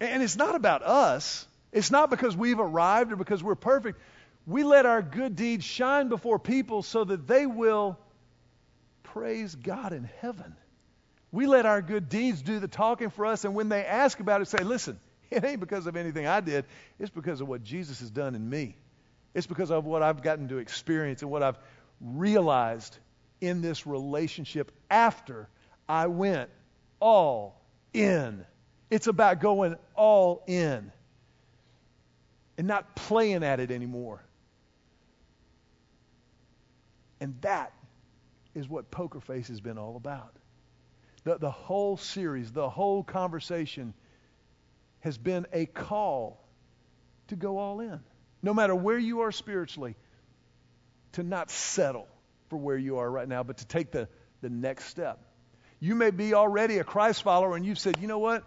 [0.00, 1.46] And it's not about us.
[1.72, 4.00] It's not because we've arrived or because we're perfect.
[4.46, 7.98] We let our good deeds shine before people so that they will
[9.02, 10.54] praise God in heaven.
[11.32, 14.40] We let our good deeds do the talking for us, and when they ask about
[14.42, 15.00] it, say, listen,
[15.30, 16.64] it ain't because of anything I did,
[16.98, 18.76] it's because of what Jesus has done in me.
[19.32, 21.58] It's because of what I've gotten to experience and what I've
[22.00, 22.96] realized
[23.46, 25.48] in this relationship after
[25.88, 26.50] I went
[27.00, 27.60] all
[27.92, 28.44] in.
[28.90, 30.92] It's about going all in
[32.56, 34.22] and not playing at it anymore.
[37.20, 37.72] And that
[38.54, 40.34] is what Poker Face has been all about.
[41.24, 43.94] The, the whole series, the whole conversation
[45.00, 46.42] has been a call
[47.28, 48.00] to go all in.
[48.42, 49.96] No matter where you are spiritually,
[51.12, 52.08] to not settle
[52.48, 54.08] for where you are right now, but to take the,
[54.40, 55.20] the next step.
[55.80, 58.44] You may be already a Christ follower and you've said, you know what?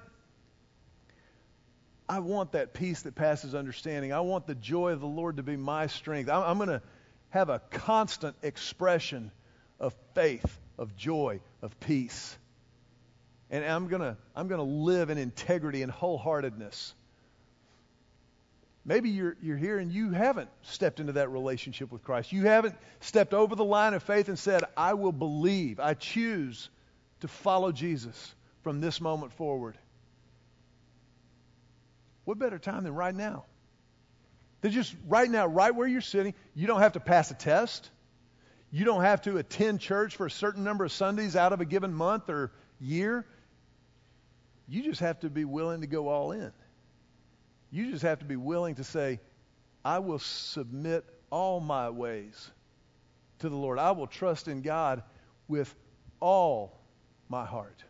[2.10, 4.14] I want that peace that passes understanding.
[4.14, 6.30] I want the joy of the Lord to be my strength.
[6.30, 6.82] I'm, I'm going to
[7.30, 9.32] have a constant expression
[9.80, 12.38] of faith, of joy, of peace.
[13.50, 16.94] And I'm going to I'm going to live in integrity and wholeheartedness.
[18.88, 22.32] Maybe you're, you're here and you haven't stepped into that relationship with Christ.
[22.32, 25.82] You haven't stepped over the line of faith and said, I will believe.
[25.82, 26.70] I choose
[27.20, 28.34] to follow Jesus
[28.64, 29.78] from this moment forward.
[32.24, 33.44] What better time than right now?
[34.62, 37.90] That just right now, right where you're sitting, you don't have to pass a test.
[38.72, 41.66] You don't have to attend church for a certain number of Sundays out of a
[41.66, 43.26] given month or year.
[44.66, 46.54] You just have to be willing to go all in.
[47.72, 49.20] You just have to be willing to say,
[49.84, 52.52] I will submit all my ways
[53.40, 53.80] to the Lord.
[53.80, 55.04] I will trust in God
[55.48, 55.74] with
[56.20, 56.78] all
[57.30, 57.84] my heart.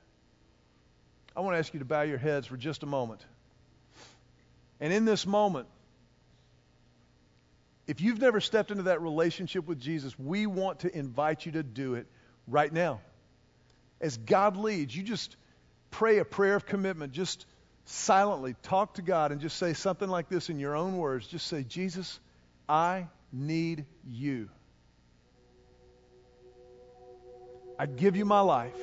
[1.36, 3.24] I want to ask you to bow your heads for just a moment.
[4.80, 5.68] And in this moment,
[7.88, 11.64] if you've never stepped into that relationship with Jesus, we want to invite you to
[11.64, 12.08] do it
[12.48, 13.00] right now.
[14.02, 15.36] As God leads, you just
[15.90, 17.14] pray a prayer of commitment.
[17.14, 17.46] Just
[17.88, 21.26] silently talk to God and just say something like this in your own words.
[21.26, 22.20] Just say, Jesus,
[22.68, 24.50] I need you.
[27.80, 28.78] I give you my life.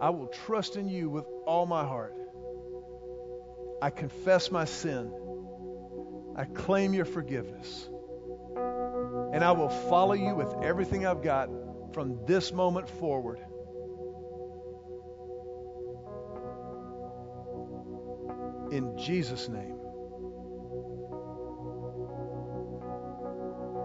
[0.00, 2.14] I will trust in you with all my heart.
[3.82, 5.12] I confess my sin.
[6.36, 7.88] I claim your forgiveness.
[9.32, 11.48] And I will follow you with everything I've got
[11.92, 13.38] from this moment forward.
[18.70, 19.76] In Jesus' name.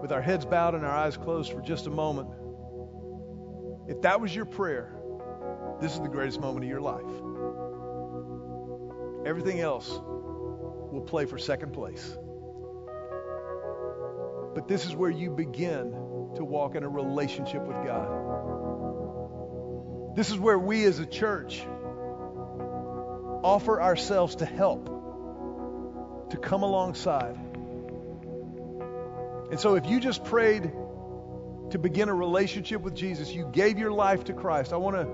[0.00, 2.28] With our heads bowed and our eyes closed for just a moment,
[3.88, 4.92] if that was your prayer,
[5.80, 7.02] this is the greatest moment of your life.
[9.26, 12.16] Everything else will play for second place.
[14.54, 15.90] But this is where you begin
[16.36, 18.08] to walk in a relationship with God.
[20.16, 21.62] This is where we as a church
[23.46, 24.86] offer ourselves to help,
[26.30, 27.38] to come alongside.
[29.52, 30.72] And so if you just prayed
[31.70, 35.06] to begin a relationship with Jesus, you gave your life to Christ, I want to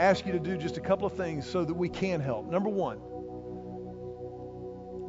[0.00, 2.48] ask you to do just a couple of things so that we can help.
[2.48, 2.98] Number one,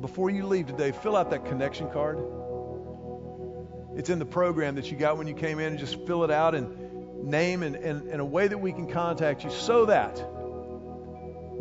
[0.01, 2.17] before you leave today, fill out that connection card.
[3.95, 6.31] It's in the program that you got when you came in, and just fill it
[6.31, 10.17] out and name and, and, and a way that we can contact you so that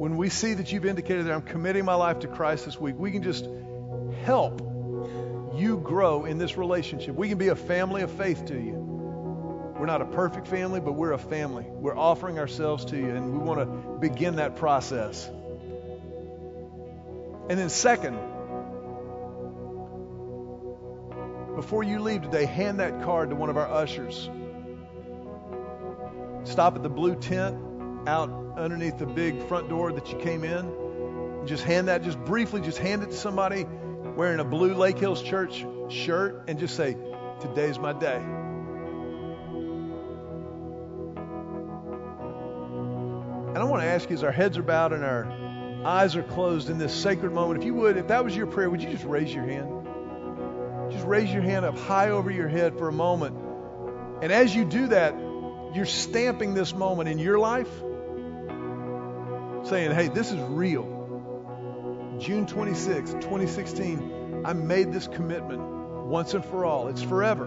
[0.03, 2.96] when we see that you've indicated that I'm committing my life to Christ this week,
[2.98, 3.48] we can just
[4.24, 4.61] help
[5.55, 7.14] you grow in this relationship.
[7.14, 8.72] We can be a family of faith to you.
[9.78, 11.66] We're not a perfect family, but we're a family.
[11.68, 15.24] We're offering ourselves to you, and we want to begin that process.
[17.48, 18.16] And then, second,
[21.55, 24.28] before you leave today, hand that card to one of our ushers.
[26.42, 27.57] Stop at the blue tent
[28.07, 31.46] out underneath the big front door that you came in.
[31.46, 33.66] Just hand that, just briefly, just hand it to somebody
[34.16, 36.96] wearing a blue Lake Hills Church shirt and just say,
[37.40, 38.22] Today's my day.
[43.48, 45.26] And I want to ask you, as our heads are bowed and our
[45.84, 48.70] eyes are closed in this sacred moment, if you would, if that was your prayer,
[48.70, 49.68] would you just raise your hand?
[50.92, 53.36] Just raise your hand up high over your head for a moment.
[54.22, 55.14] And as you do that,
[55.74, 57.68] you're stamping this moment in your life,
[59.73, 60.85] saying, hey, this is real.
[62.20, 66.89] June 26, 2016, I made this commitment once and for all.
[66.89, 67.47] It's forever.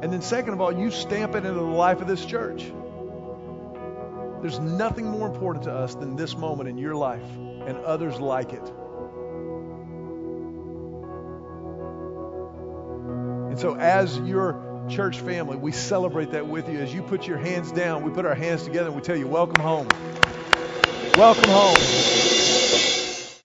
[0.00, 2.72] And then, second of all, you stamp it into the life of this church.
[4.40, 7.28] There's nothing more important to us than this moment in your life
[7.66, 8.66] and others like it.
[13.50, 16.78] And so, as your church family, we celebrate that with you.
[16.80, 19.26] As you put your hands down, we put our hands together and we tell you,
[19.26, 19.88] Welcome home.
[21.16, 22.55] Welcome home.